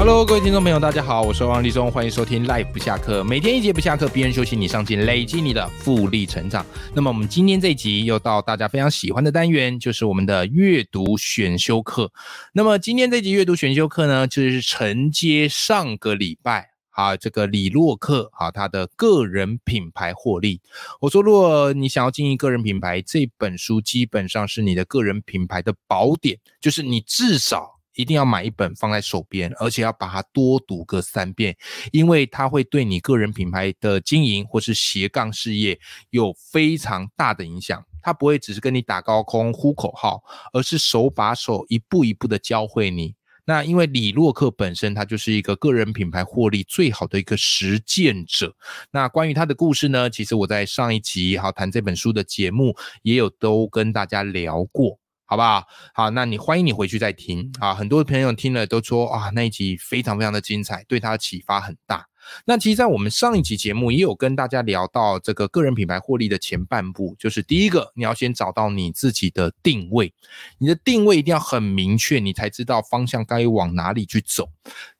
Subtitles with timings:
[0.00, 6.64] Hello，各位听众朋友，大家好，我是王立中，欢迎收听 Life 不下课，每天一节不下课，别人休息你上进，累积你的复利成长。
[6.94, 12.10] 那么我们今天这一集又到大家非常喜欢的单元，就是我们的阅读选修课。
[12.54, 20.62] 那么今天这集阅读选修课呢，就是承接上个礼拜啊，这个李洛克啊他的个人品牌获利。
[21.02, 27.79] 我说，如果你想要经营个人品牌，这本书基本上是你的个人品牌的宝典，就是你至少。
[28.00, 31.54] 一定要买一本放在手边，而且要把它多读个三遍，
[31.92, 37.84] 因为它会对你个人品牌的经营或是斜杠事业有非常大的影响。
[38.02, 40.22] 它不会只是跟你打高空呼口号，
[40.54, 43.14] 而是手把手一步一步的教会你。
[43.44, 48.54] 那因为李洛克本身他就是一个个人品牌获利最好的一个实践者。
[48.90, 54.98] 那关于他的故事呢，其实我在上一集好谈这本书的节目也有都跟大家聊过。
[55.30, 55.64] 好不好？
[55.94, 57.72] 好，那你欢迎你回去再听啊！
[57.72, 62.04] 很多朋友听了都说啊，那一集非常非常的精彩，对他的启发很大。
[62.44, 70.12] 那其实，在我们上一集节目也有跟大家聊到这个个人品牌获利的前半部，就是第一个，你要先找到你自己的定位，
[70.58, 74.48] 你的定位一定要很明确，你才知道方向该往哪里去走。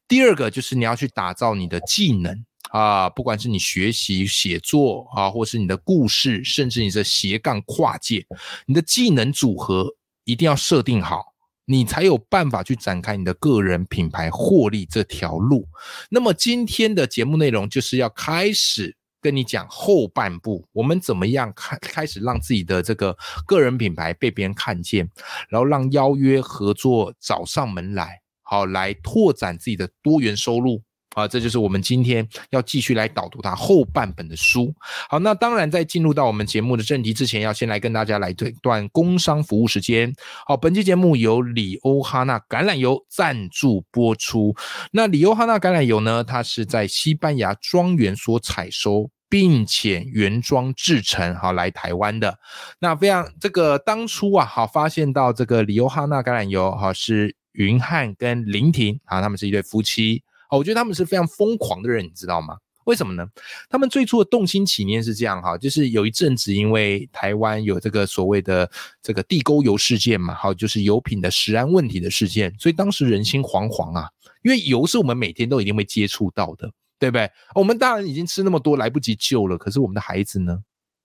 [0.06, 8.24] 第二个就是你要去打造你的技能啊，不管是你学习写作啊，或是你的故事，甚至你的斜杠跨界，
[8.66, 9.92] 你的技能组合。
[10.30, 15.66] 一定要设定好，你才有办法去展开你的个人品牌获利这条路。
[16.08, 25.10] 那么今天的节目内容就是要开始跟你讲后半部，我们怎么样开开始让自己的这个个人品牌被别人看见，
[25.48, 30.80] 然后让邀约合作找上门来，好来拓展自己的多元收入。
[31.14, 34.72] 啊，这就是我们今天要继续来导读它后半本的书。
[35.08, 40.12] 好，那当然在进入到我们节目的正题之前，要先来跟大家来这段工商服务时间。
[40.46, 44.54] 好，本期节目由里欧哈娜橄榄油赞助播出。
[44.92, 52.38] 那里欧哈娜橄榄油呢，它是在西班牙庄园所采收，并且原装制成，好来台湾的。
[52.78, 60.22] 那非常这个当初啊，好发现到这个里欧哈娜橄榄油，哈是云汉跟林婷啊，他们是一对夫妻。
[60.50, 62.56] 哦，我觉得他们是非常疯狂的人，你知道吗？
[62.84, 63.24] 为什么呢？
[63.68, 68.68] 他们最初的动心起念是这样哈，就是有一阵子因为台湾有这个所谓的
[69.02, 74.08] 这个地沟油事件嘛，好，就是油品的食安问题的事件，所以当时人心惶惶啊，
[74.42, 76.68] 因为油是我们每天都一定会接触到的，
[76.98, 77.30] 对不对？
[77.54, 80.58] 我们当然已经吃那么多，来不及救了，可是我们的孩子呢？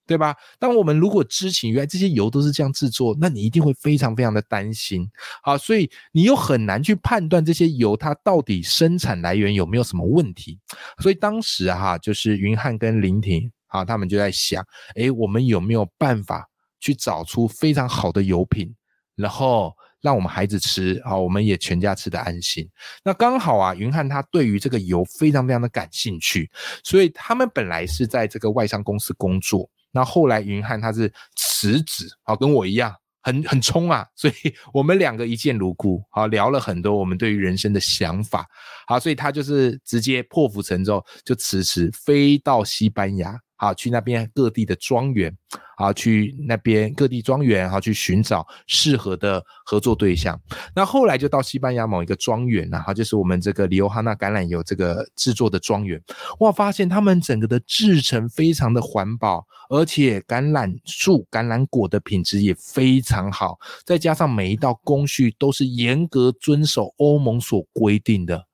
[0.07, 0.35] 对吧？
[0.59, 5.09] 当我们如果知情，原来这些油都是这样制作，那你一定会非常非常的担心。
[5.41, 10.59] 好，所以你又很难去判断这些油它到底生产来源有没有什么问题。
[10.99, 14.63] 所以当时哈，就是云汉跟林婷啊，他们就在想，
[14.95, 16.47] 哎，我们有没有办法
[16.79, 18.75] 去找出非常好的油品，
[19.15, 22.69] 然后让我们孩子吃啊，我们也全家吃的安心。
[23.03, 26.47] 那刚好啊，云汉他对于这个油非常非常的感兴趣，
[26.83, 29.67] 所以他们本来是在这个外商公司工作。
[29.95, 34.33] 那后来云汉他是辞职，好跟我一样，很很冲啊，所以
[34.73, 38.45] 我们两个一见如故，好聊了很多我们对于人生的想法，
[38.85, 43.39] 好，所以他就是直接破釜沉舟，就辞职飞到西班牙。
[43.57, 45.35] 好，去那边各地的庄园，
[45.77, 50.39] 好，去那边各地庄园，好，去寻找适合的合作对象。
[50.75, 56.01] 那后来就到西班牙某一个庄园然后就是我们这个里欧哈纳橄榄油这个制作的庄园。
[56.39, 68.45] 哇，发现他们整个的制成非常的环保，而且橄榄树、橄榄果的品质也非常好，再加上每一道工序都是严格遵守欧盟所规定的。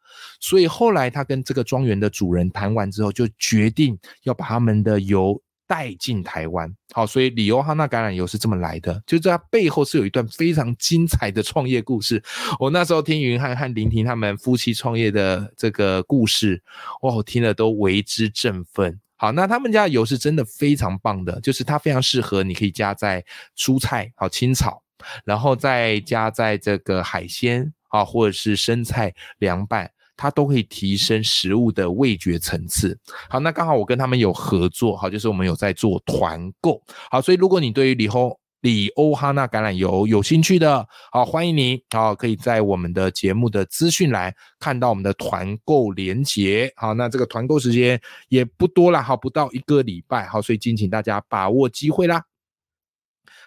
[0.42, 6.70] 所以后来他跟这个庄园的主人谈完之后，就决定要把他们的油带进台湾。
[6.92, 12.22] 好，所以里欧哈纳橄榄油是这么来的，就这背后是有一段非常精彩的创业故事。
[12.60, 16.62] 我那时候听云汉和林婷他们夫妻创业的这个故事，
[17.04, 19.00] 哇，听了都为之振奋。
[19.16, 23.24] 好，那他们家的油是真的非常棒的，就是它非常适合，你可以加在
[23.56, 24.82] 蔬菜，好青草，
[25.24, 29.92] 然后再加在这个海鲜啊，或者是生菜凉拌。
[30.22, 32.96] 它都可以提升食物的味觉层次。
[33.28, 36.80] 好，那刚好我跟他们有合作，好，就是我们有在做团购。
[37.10, 46.72] 好，所以如果你对于里欧里欧哈娜橄榄油有兴趣的，好，欢迎你，好，可以在我们的节目的资讯栏看到我们的团购链接。
[46.76, 52.24] 好，那这个团购时间也不多了，好，不到一个礼拜，好，所以敬请大家把握机会啦。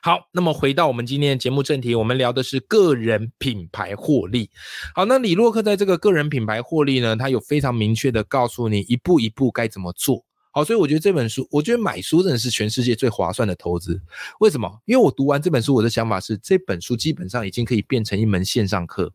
[0.04, 4.50] 好，那么回到我们今天的节目正题，我们聊的是个人品牌获利。
[4.94, 10.22] 好，那李洛克在这个个人品牌获利呢，他有非常明确的告诉你一步一步该怎么做。
[10.52, 13.98] 好，所以我觉得这本书，我觉得买书真的是全世界最划算的投资。
[14.40, 14.70] 为什么？
[14.84, 19.10] 因为我读完这本书，我的想法是，这本书基本上已经可以变成一门线上课，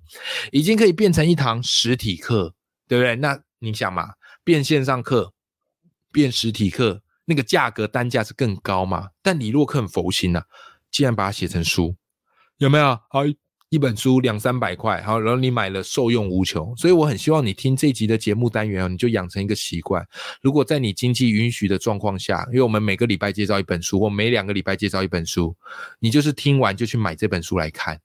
[0.52, 2.56] 已经可以变成一堂实体课，
[2.88, 3.16] 对不对？
[3.18, 4.14] 那你想嘛，
[4.44, 5.34] 变线上课，
[6.12, 9.10] 变实体课，那个价格单价是更高嘛？
[9.22, 10.42] 但李洛克很佛心呐。
[10.92, 11.96] 竟然把它写成书，
[12.58, 13.00] 有没有？
[13.10, 13.22] 好，
[13.70, 16.76] 一本书两三百块，好，然后你买了受用无穷。
[16.76, 20.04] 所以我很希望你听这集的节目单元，你就养成一个习惯。
[20.42, 25.56] 如果在你经济允许的状况下，因为我们每个礼拜介绍一本书，或每两个礼拜介绍一本书，
[26.00, 28.00] 你就是听完就去买这本书来看，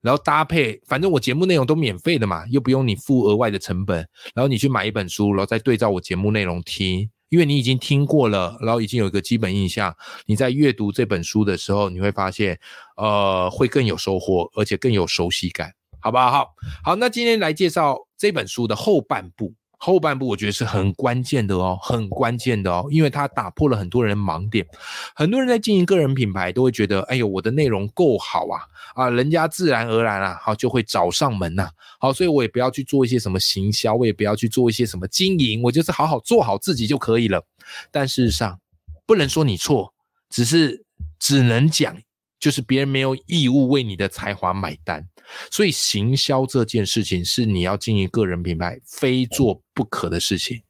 [0.00, 3.98] 然后搭配，反正我节目内容都免费的嘛，又不用你付额外的成本，
[4.34, 7.10] 然后你去买一本书，然后再对照我节目内容听。
[7.32, 9.96] 因为你已经听过了，然后已经有一个基本印象，
[10.26, 12.60] 你在阅读这本书的时候，你会发现，
[12.98, 16.30] 呃，会更有收获，而且更有熟悉感，好不好？
[16.30, 19.54] 好，好，那今天来介绍这本书的后半部。
[19.84, 24.64] 后半部我觉得是很关键的哦，很关键的哦，因为它打破了很多人盲点。
[25.12, 28.62] 很多人在经营个人品牌都会觉得，哎呦，我的内容够好啊，
[28.94, 31.68] 啊，人家自然而然啊，好就会找上门呐。
[31.98, 37.44] 好，所以我也不要去做一些什么行销，我也不要去做一些什么经营，我就是好好做好自己就可以了。
[37.90, 38.60] 但事实上，
[39.04, 39.92] 不能说你错，
[40.30, 40.84] 只是
[41.18, 41.96] 只能讲，
[42.42, 45.06] 就是别人没有义务为你的才华买单。
[45.48, 50.60] 所以行销这件事情是你要经营个人品牌非做不可的事情。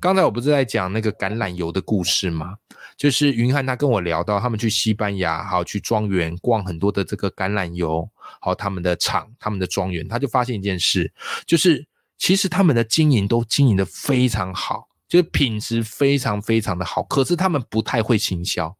[0.00, 2.56] 刚才我不是在讲那个橄榄油的故事吗？
[2.96, 8.08] 就是云汉他跟我聊到，他们去西班牙，好去庄园逛很多的这个橄榄油，
[8.40, 11.12] 好他们的厂、他们的庄园，他就发现一件事，
[11.46, 11.86] 就是
[12.16, 18.74] 其实他们的经营都经营的非常好，就是品质非常非常的好，可是他们不太会行销。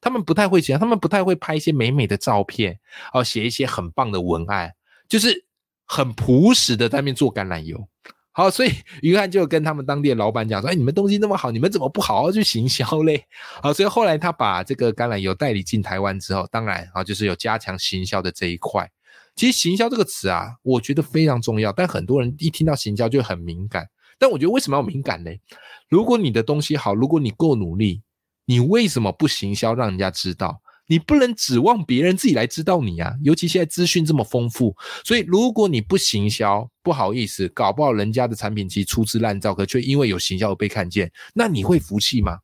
[0.00, 2.78] 他们不太会写，他们不太会拍一些美美的照片，
[3.12, 4.72] 哦，写一些很棒的文案，
[5.08, 5.44] 就是
[5.84, 7.88] 很朴实的在那边做橄榄油。
[8.32, 13.26] 好，所以于汉就跟他们当地的老板讲说：“哎，你们东西那么好，你们怎么不好好去行销嘞？”
[13.60, 18.88] 好，所以后来他把这个橄榄油代理进台湾之后，当然啊，就是有加强行销的这一块。
[19.34, 23.86] 其实行销这个词啊，我觉得非常重要，但很多人一听到行销就很敏感。
[24.18, 25.30] 但我觉得为什么要敏感呢？
[25.88, 28.00] 如果你的东西好，如果你够努力。
[28.50, 30.60] 你为什么不行销，让人家知道？
[30.88, 33.14] 你不能指望别人自己来知道你啊！
[33.22, 34.74] 尤其现在资讯这么丰富，
[35.04, 42.38] 所以如果你不行销，不好意思，搞不好人家的产品其实粗制滥造，可却因为有行销而被看见，那你会服气吗？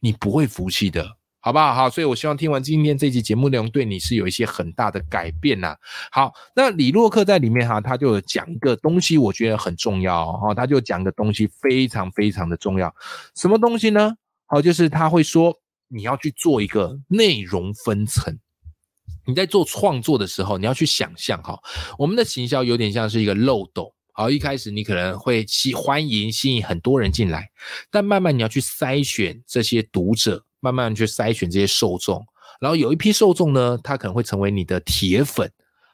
[0.00, 1.06] 你不会服气的，
[1.40, 1.74] 好不好？
[1.74, 5.76] 好，所以我希望听完今天这期节目内容，对你是有一些很大的改变呐。
[6.10, 12.90] 好，那李洛克在里面哈，他就讲一个东西，我觉得很重要哈，他就讲个东西非常非常的重要，
[13.36, 14.14] 什么东西呢？
[14.52, 15.56] 好，就是他会说
[15.86, 18.36] 你要去做一个内容分层。
[19.24, 21.56] 你在做创作的时候，你要去想象哈，
[21.96, 23.94] 我们的行销有点像是一个漏斗。
[24.12, 27.48] 好，一开始你可能会吸欢迎吸引很多人进来，
[27.92, 32.20] 但慢慢你要去筛选这些读者，慢慢去筛选这些受众，
[32.60, 35.48] 然后有一批受众呢，他可能会成为你的铁粉，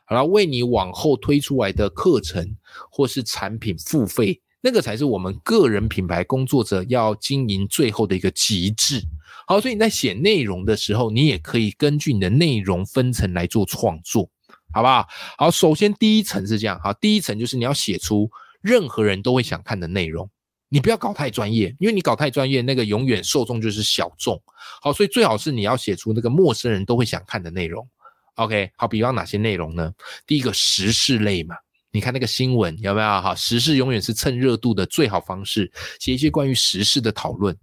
[0.08, 2.56] 然后为你往后推出来的课程
[2.90, 4.40] 或是产品付费。
[4.66, 9.00] 那个才是我们个人品牌工作者要经营最后的一个极致。
[9.46, 14.28] 好，所以你在写内容的时候，你也可以根据你的内容分层来做创作，
[14.72, 15.06] 好不好？
[15.38, 18.28] 好，首先第一层是这样，好，第一层就是你要写出
[18.60, 20.28] 任何人都会想看的内容，
[20.68, 24.42] 你不要搞太专业，因为你搞太专业，那个永远受众就是小众。
[24.82, 27.88] 好，所以最好是你要写出那个陌生人都会想看的内容。
[28.34, 29.92] OK，好，比方哪些内容呢？
[30.26, 31.54] 第一个时事类嘛。
[31.96, 33.06] 你看那个新闻有没有？
[33.06, 37.56] 哈，时事永远是蹭热度的最好方式，写一些关于时事的讨论。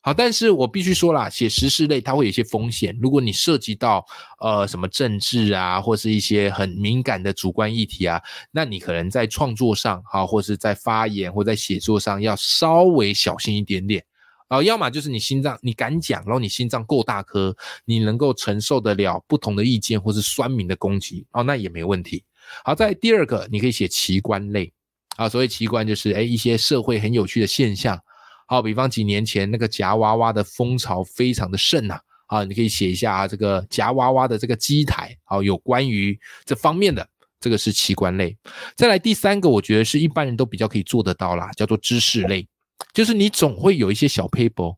[0.00, 2.98] 好，但是我必须说啦，写时事类它会有一些风险。
[3.00, 4.04] 如果你涉及到
[4.40, 14.04] 呃什么政治啊，或是一些很敏感的主观议题啊，那你可能在创作上，哈，或是在发言或在写作上要稍微小心一点点。
[14.48, 22.24] 啊，要么就是你心脏你敢讲，然后你心脏够大颗，你能够承受得了不同的意见或是酸民的攻击，哦，那也没问题。
[22.64, 24.72] 好，在第二个，你可以写奇观类
[25.16, 25.28] 啊。
[25.28, 27.98] 所谓奇观，就是哎一些社会很有趣的现象。
[28.46, 31.98] 好，比方几年前那个夹娃娃的风潮非常的盛呐。
[32.26, 35.16] 啊，你可以写一下啊这个夹娃娃的这个机台。
[35.24, 38.36] 好，有关于这方面的，这个是奇观类。
[38.74, 42.44] 再来第三个，我觉得是一般人都比较可以做得到啦，叫做知识类，
[42.92, 44.76] 就是你总会有一些小 paper，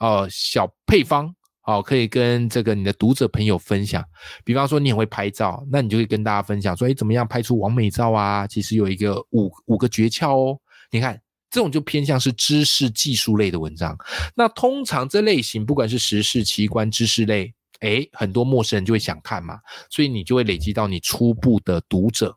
[0.00, 1.34] 哦，小配方。
[1.64, 4.04] 好，可以跟这个你的读者朋友分享。
[4.44, 8.46] 比方说，你很会拍照，那你就可以跟大家分享说，哎，怎么样拍出完美照啊？
[8.46, 10.58] 其实有一个五五个诀窍哦。
[10.90, 13.96] 你看，这种就偏向是知识技术类的文章。
[14.34, 22.36] 那通常这类型，不管是时事、奇观、知识类，哎，很多陌生人就会想看嘛，所以你就会累积到你初步的读者。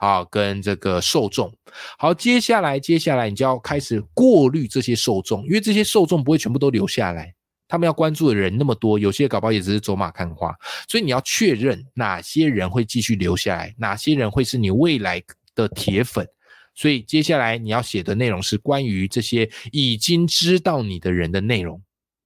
[0.00, 1.52] 好，跟这个受众，
[1.98, 7.34] 好，接下来，接下来你就要开始过滤这些受众，因为这些受众不会全部都留下来，
[7.68, 10.52] 他们要关注的人那么多，有些搞不好也只是走马看花，
[10.88, 15.22] 所以你要确认哪些人会继续留下来，哪些人会是你未来
[15.54, 16.26] 的铁粉，
[16.74, 21.80] 所以接下来你要写的内容是关于这些已经知道你的人的内容，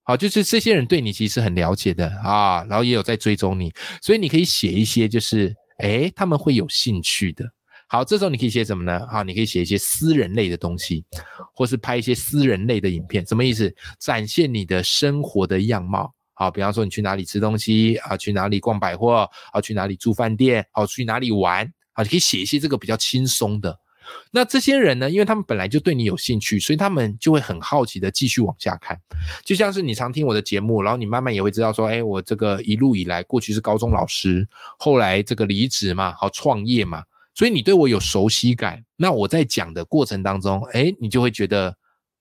[0.04, 2.08] 好，就是这些人对你其实很了解的。
[2.22, 7.44] 啊，然后也有在追踪你，所以你可以写一些就是，诶，他们会有兴趣的。
[7.88, 9.06] 好，这时候你可以写什么呢？
[9.10, 11.04] 好，你可以写一些私人类的东西，
[11.52, 13.26] 或是拍一些私人类的影片。
[13.26, 13.74] 什么意思？
[13.98, 16.12] 展现你的生活的样貌。
[16.34, 23.78] 好，比方说你去哪里吃东西啊，去哪里逛百货啊，去哪里住饭店，好，去哪里玩啊，你可以写一些这个比较轻松的。
[24.32, 28.98] 那这些人呢，因为他们本来就对你有兴趣，所以他们就会很好奇的继续往下看。
[29.44, 37.04] 就像是你常听我的节目，然后你慢慢也会知道说，哎，我这个一路以来，过去是高中老师，后来这个离职嘛，好创业嘛。
[37.34, 41.74] 所以你对我有熟悉感，那我在讲的过程当中，哎，你就会觉得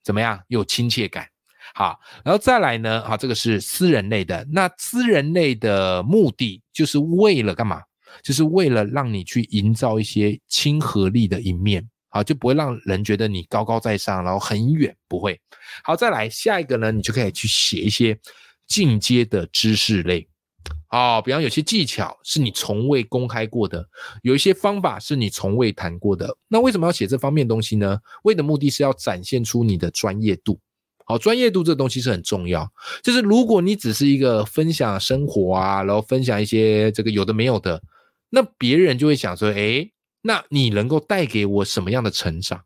[0.04, 0.40] 怎么样？
[0.48, 1.28] 有亲切感。
[1.74, 3.02] 好，然后再来呢？
[3.06, 4.46] 好，这个是私人类的。
[4.52, 7.82] 那私人类的目的就是为了干嘛？
[8.24, 15.40] 就是为了让你去营造一些亲和力的一面，好，就不会让人觉得你高高在上，然后很远，不会。
[15.82, 16.92] 好，再来下一个呢？
[16.92, 18.20] 你就可以去写一些
[18.68, 20.28] 进阶的知识类。
[20.92, 23.88] 哦，比方有些技巧是你从未公开过的，
[24.24, 26.38] 有一些方法是你从未谈过的。
[26.50, 27.98] 那为什么要写这方面东西呢？
[28.24, 30.60] 为的目的是要展现出你的专业度。
[31.06, 32.70] 好，专业度这东西是很重要。
[33.02, 37.82] 就是如果你只是一个分享生活啊，然后分享一些这个有的没有的，
[38.30, 39.90] 那别人就会想说，哎，
[40.22, 42.62] 那你能够带给我什么样的成长，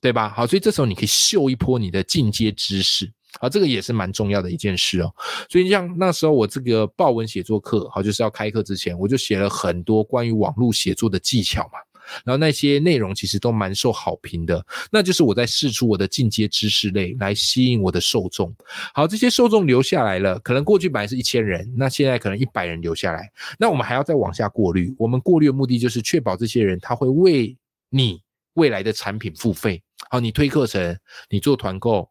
[0.00, 0.28] 对吧？
[0.28, 3.12] 好，所以这时候你可以秀一波你的进阶知识。
[3.40, 5.14] 啊，这个也是蛮重要的一件事哦。
[5.48, 11.78] 所以像那时候我这个报文写作课，好，就是要开课之前，我就写了很多关于网络写作的技巧嘛。
[12.24, 18.50] 然后那些内容其实都蛮受好评的，那就是我在试出我的进阶知识类来吸引我的受众。
[18.94, 23.30] 好，这些受众留下来了，可能过去本来是一千人，那现在可能一百人留下来。
[23.58, 24.90] 那我们还要再往下过滤。
[24.96, 27.54] 我们过滤的目的就是确保这些人他会为
[27.90, 28.22] 你
[28.54, 29.82] 未来的产品付费。
[30.10, 32.08] 好，你推课程，你做团购，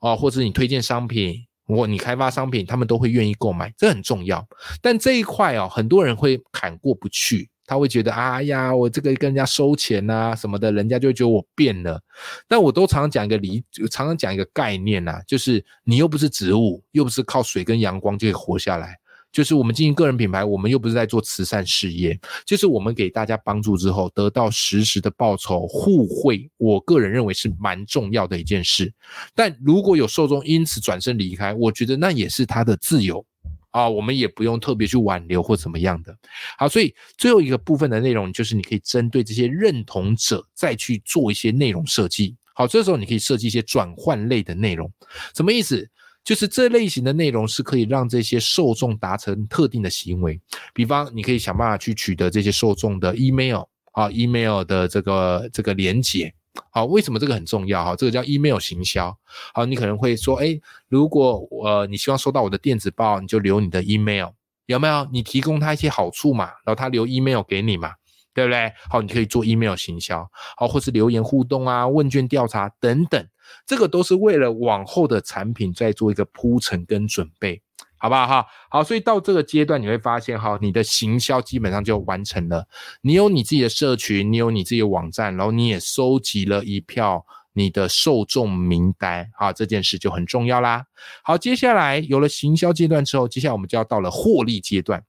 [0.00, 4.46] 哦，或者你推荐商品，或你开发商品，他们都会愿意购买，这很重要。
[4.80, 12.00] 但这一块哦，很多人会砍过不去，他会觉得，哎呀，我这个跟人家收钱呐什么的，人家就觉得我变了。
[12.46, 18.96] 但我都常常讲一个理，常常讲一个概念呐，就是你又不是植物，又不是靠水跟阳光就可以活下来。
[19.32, 28.92] 就是我们经营个人品牌，我们又不是在做慈善事业，就是我们给大家帮助之后得到实时的报酬，互惠，我个人认为是蛮重要的一件事。
[29.34, 33.24] 但如果有受众因此转身离开，我觉得那也是他的自由
[33.70, 36.12] 啊，我们也不用特别去挽留或怎么样的。
[36.58, 42.34] 好，所以最后一个部分的内容就是你可以针对这些认同者再去做一些内容设计。
[42.52, 44.90] 好，这时候你可以设计一些转换类的内容，
[45.36, 45.88] 什么意思？
[46.30, 50.40] 就是这类型的内容是可以让这些受众达成特定的行为，
[50.72, 56.32] 比方你可以想办法去取得这些受众的 email 啊，email 的这个这个连接，
[56.70, 57.96] 好，为什么这个很重要哈？
[57.96, 59.12] 这个叫 email 行销，
[59.52, 60.56] 好，你可能会说，哎，
[60.86, 64.28] 如果我你希望收到我的电子报，你就留你的 email，
[64.66, 65.08] 有没有？
[65.10, 67.92] 你提供他一些好处嘛，然后他留 email 给你嘛，
[68.32, 68.72] 对不对？
[68.88, 73.26] 好，你可以做 email 行销，好，或是留言互动啊，问卷调查等等。
[73.66, 77.60] 这个都是为了往后的产品在做一个铺陈跟准备，
[77.98, 78.46] 好不好哈？
[78.70, 82.68] 好，所以到这个阶段你会发现哈，你的行销基本上就完成了。
[83.02, 90.84] 你有你自己的社群，你有你自己的网站，然后你也收集了一票你的受众名单啊，这件事就很重要啦。
[91.24, 95.02] 好，接下来有了行销阶段之后，接下来我们就要到了获利阶段。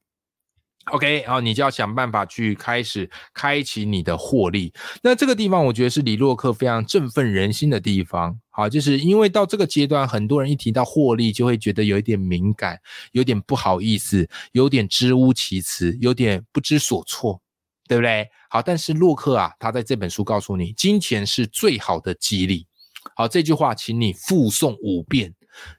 [0.92, 4.74] OK，然后你就要想办法去开始开启你的获利。
[5.02, 8.38] 那这个地方我觉得是李洛克非常振奋人心的地方。
[8.50, 12.78] 好，就是因为到这个阶段，很多人一提到获利，就会觉得有一点敏感，
[13.14, 17.42] 有点不好意思，有点支吾其词，有点不知所措，
[17.88, 18.28] 对不对？
[18.50, 22.68] 好，但是洛克啊，他在这本书告诉你，金钱是最好的激励。
[23.16, 25.34] 好，这句话，请你复诵五遍。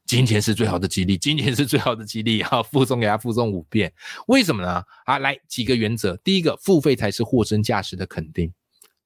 [0.06, 2.42] 金钱是最好的激励，金钱是最好的激励。
[2.42, 3.92] 好，附送给他附送五遍，
[4.26, 4.82] 为什么呢？
[5.04, 6.16] 啊，来几个原则。
[6.18, 8.52] 第一个，付费才是货真价实的肯定，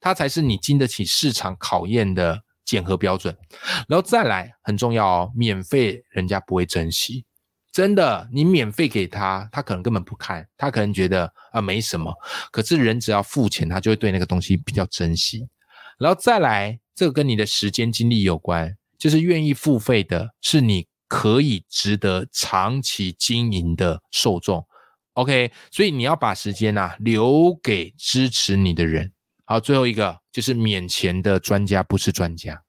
[0.01, 3.37] 它才是你经得起市场考验的检核标准。
[3.89, 7.25] 然后再来，很重要哦，免费人家不会珍惜，
[7.73, 12.13] 真的，你免费给他，他可能根本不看，他可能觉得啊没什么。
[12.51, 15.49] 可是人只要付钱，他就会对那个东西比较珍惜。
[15.99, 18.77] 然后再来，这个跟你的时间精力有关。
[18.99, 24.67] 就是愿意付费的，是你可以值得长期经营的受众。
[25.15, 29.13] OK，所以你要把时间呐留给支持你的人。
[29.45, 32.63] 好，最后一个就是免钱的专家不是专家。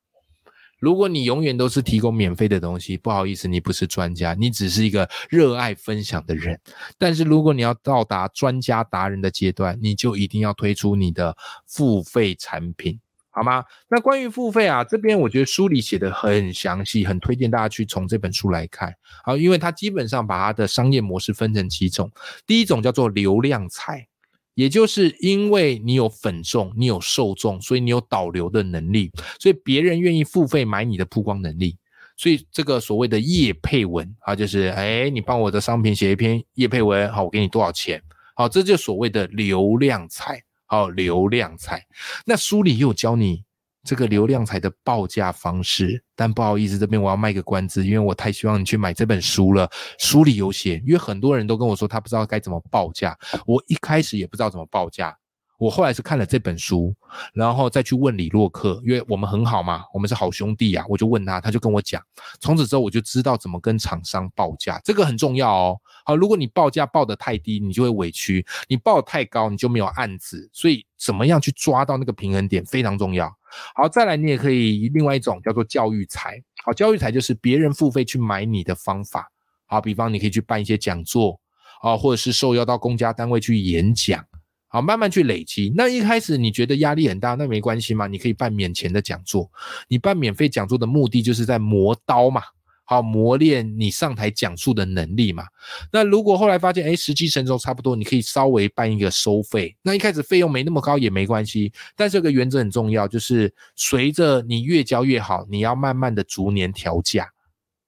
[0.79, 6.61] 如果你永远都是提供免费的东西，不好意思，你不是专家，你只是一个热爱分享的人。
[6.99, 12.99] 但是如果你要到达专家达人的阶段，你就一定要推出你的付费产品。
[13.37, 13.63] 好吗？
[13.87, 18.91] 那关于付费啊，这边我觉得书里写的很详细，很推荐大家去从这本书来看。
[19.23, 22.11] 好，因为它基本上把它的商业模式分成几种。
[22.47, 24.07] 第一种叫做流量财，
[24.55, 31.77] 也就是因为你有粉众，你有受众，所以你有导流的能力，所以别人愿意付费买你的曝光能力。
[32.15, 38.01] 所以这个所谓的叶配文啊，就是哎，你帮我的商品写一篇叶配文，好，我给你多少钱？
[38.33, 40.41] 好，这就所谓的流量财。
[40.67, 41.85] 好，流量财，
[42.25, 43.45] 那书里有教你
[43.83, 49.69] 这个流量财的报价方式，但不好意思，这边我要卖个关子，因为我太希望你去买这本书了。
[49.97, 55.17] 书里有写，因为很多人都跟我说他不知道该怎么报价，我一开始也不知道怎么报价。
[55.57, 56.95] 我后来是看了这本书，
[57.33, 61.99] 然后再去问李洛克，因为我们很好嘛，我们是好兄弟啊，我就问他，他就跟我讲，
[62.39, 65.77] 从此之后我就知道怎么跟厂商报价，这个很重要哦。
[66.05, 70.47] 好，如果你报价报得太低，你就会委屈；你报太高，你就没有案子。
[70.53, 73.35] 所以怎么样去抓到那个平衡点非常重要。
[73.73, 76.39] 好，再来你也可以另外一种叫做教育财。
[76.63, 79.31] 好，教育财就是别人付费去买你的方法。
[79.65, 81.39] 好，比方你可以去办一些讲座，
[81.81, 84.23] 啊，或者是受邀到公家单位去演讲。
[84.69, 85.71] 好，慢慢去累积。
[85.75, 88.05] 那一开始你觉得压力很大，那没关系嘛？
[88.05, 89.49] 你可以办免钱的讲座。
[89.87, 92.41] 你办免费讲座的目的就是在磨刀嘛，
[92.83, 95.45] 好磨练你上台讲述的能力嘛。
[95.91, 99.73] 那如果后来发现，哎，时机成熟差不多，你可以稍微办一个收费。
[99.81, 107.29] 那一开始费用没那么高也没关系，但这个原则很重要，就是随着你越教越好，你要慢慢的逐年调价，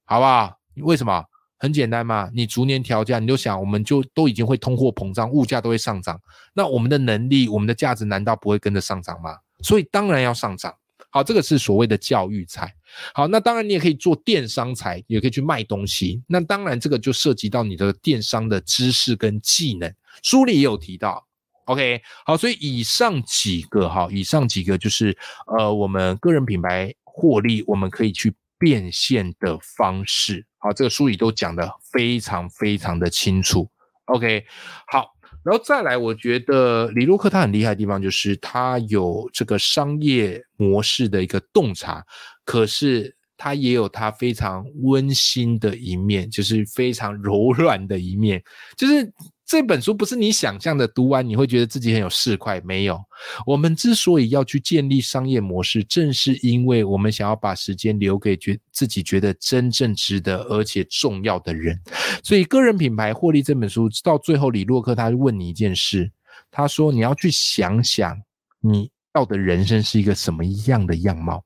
[0.06, 0.56] 好不好？
[0.76, 1.24] 为什么？
[1.60, 6.18] 很简单嘛，你逐年调价，你就想，我们就都已经会通货膨胀，物价都会上涨，
[6.54, 9.36] 那我们的能力、我们的价值难道不会跟着上涨吗？
[9.60, 10.74] 所以当然要上涨。
[11.10, 12.72] 好，这个是所谓的教育财。
[13.12, 16.22] 好，那当然你也可以做电商财，也可以去卖东西。
[16.26, 19.92] 那当然这个就涉及到你的电商的知识跟技能，
[20.22, 21.26] 书里也有提到。
[21.66, 25.14] OK，好，所以以上几个哈，以上几个就是
[25.58, 28.32] 呃，我们个人品牌获利，我们可以去。
[28.60, 33.68] 变现的方式，好，这个书里都讲的非常非常的清楚。
[34.04, 34.44] OK，
[34.86, 35.06] 好，
[35.42, 42.04] 然后再来，我觉得李洛克他很厉害的地方就是他有这个商业模式的一个洞察，
[42.44, 48.40] 可是他也有他非常温馨的一面，就是非常柔软的一面，
[48.76, 49.12] 就是。
[49.50, 52.62] 这本书不是你想象的，读完你会觉得自己很有市侩。
[52.64, 52.96] 没有，
[53.44, 61.76] 我们之所以要去建立商业模式，正是因为我们想要把时间留给觉自己觉得真正值得而且重要的人。
[62.22, 66.08] 所以，个人品牌获利这本书到最后，李洛克他问你一件事，
[66.48, 68.16] 他说你要去想想，
[68.60, 71.44] 你要的人生是一个什么样的样貌。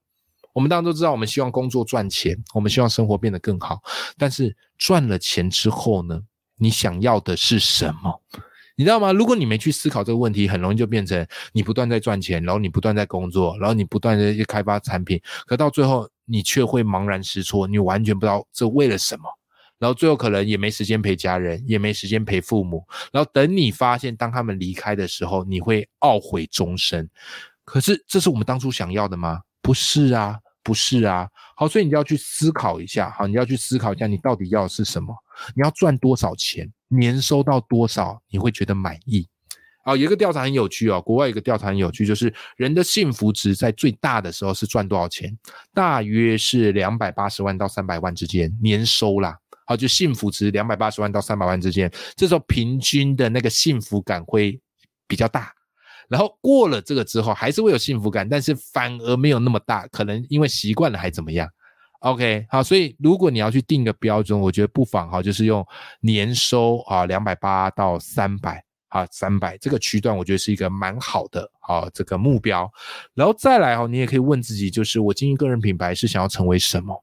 [0.53, 3.81] 我们当然都知道，我们希望工作赚钱，我们希望生活变得更好。
[4.19, 6.21] 但是赚了钱之后呢？
[6.57, 8.23] 你想要的是什么？
[8.77, 9.13] 你知道吗？
[9.13, 19.25] 如果你没去思考这个问题，很容易就变成你不断在赚钱，然后你不断在工作，然后你不断的去开发产品，可到最后你却会茫然失措，你完全不知道这为了什么，
[19.79, 27.09] 然后最后可能也没时间陪家人，也没时间陪父母，然后等你发现当他们离开的时候，你会懊悔终生。
[27.65, 29.41] 可是这是我们当初想要的吗？
[29.63, 31.29] 不是啊，不是啊。
[31.55, 35.15] 好，所以你要去思考一下，好，你要去思考一下，你到底要的是什么？
[35.55, 36.69] 你要赚多少钱？
[36.89, 39.29] 年收到多少你会觉得满意？
[39.85, 45.37] 啊，有一个调查很有趣哦，国外有个调查很有趣，就是人的幸福值在最大的时候是赚多少钱？
[45.75, 49.39] 大约是两百八十万到三百万之间年收啦。
[49.67, 54.61] 好，就幸福值两百八十万到三百万之间，这时候平均的那个幸福感会
[55.07, 55.53] 比较大。
[56.09, 61.49] 然后过了这个之后，还是会有幸福感，但是反而没有那么大，可能因为习惯了还怎么样
[62.01, 65.67] ？OK，好，所以如果你要去定个标准，我觉得不妨哈，就是用
[66.01, 72.71] 年收啊两百八到三百啊三百这个区段，我觉得是一个蛮好的啊这个目标。
[73.15, 77.03] 然后再来哈，你也可以问自己，就是我经营个人品牌是想要成为什么？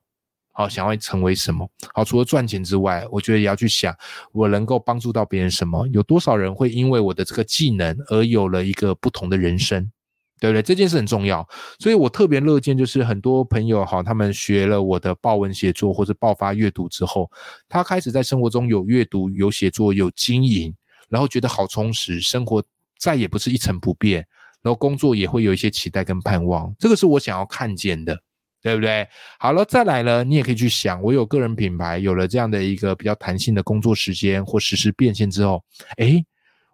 [0.51, 1.69] 好，想要成为什么？
[1.93, 3.95] 好，除了赚钱之外，我觉得也要去想，
[4.31, 5.87] 我能够帮助到别人什么？
[5.87, 9.91] 有多少人会因为我的这个技能而有了一个不同的人生？
[10.39, 10.61] 对不对？
[10.63, 17.29] 这件事很重要，所以我特别乐见，就是很多朋友哈，他们学了我的报文写作或者爆发阅读之后，
[17.69, 20.73] 他开始在生活中有阅读、有写作、有经营，
[21.09, 22.63] 然后觉得好充实，生活
[22.97, 24.25] 再也不是一成不变，
[24.63, 28.19] 然后工作也会有一些期待跟盼望，这个是我想要看见的。
[28.61, 29.07] 对不对？
[29.39, 35.63] 好了，再来了，你也可以去想，我有个人品牌，有了这样的一个比较弹性的工作时间或实时变现之后，
[35.97, 36.23] 诶，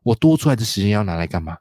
[0.04, 1.58] 我多出来的时间要拿来干嘛？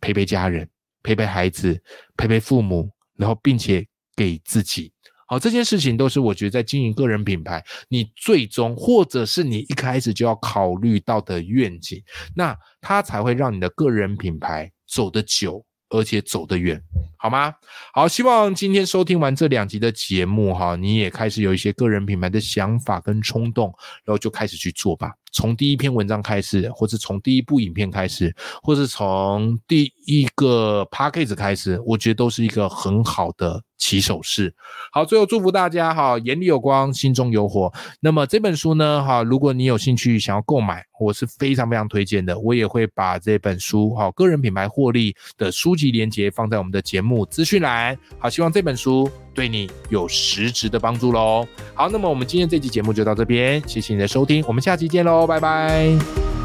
[0.00, 0.68] 陪陪家人，
[1.02, 1.82] 陪陪孩子，
[2.16, 4.92] 陪陪父母，然后并且给自己。
[5.26, 12.02] 好，这件事情都是我觉得在经营个人品牌，你最终或者是你一开始就要考虑到的愿景，
[12.36, 15.64] 那它才会让你的个人品牌走得久。
[15.90, 16.82] 而且走得远，
[17.16, 17.54] 好吗？
[17.92, 23.72] 好，希望今天收听完这两集的节目哈，你也开始有一些个人品牌的想法跟冲动，
[24.04, 25.12] 然后就开始去做吧。
[25.34, 33.60] 从第一篇文章开始，或是从第一部影片开始，或是从第一个 p a c k a g e 开始，我觉得都是一个很好的。
[33.76, 34.54] 起手式，
[34.92, 37.70] 好，最后祝福大家哈，眼里有光，心中有火。
[38.00, 42.38] 那么这本书呢，哈，如果你有兴趣想要购买，我是非常非常推荐的。
[42.38, 47.98] 我也会把这本书哈，个人品牌获利的书籍连接放在我们的节目资讯栏。
[48.18, 51.46] 好，希望这本书对你有实质的帮助喽。
[51.74, 56.43] 好，那么我们今天这期节目就到这边，谢谢你的收听，我们下期见喽，拜拜。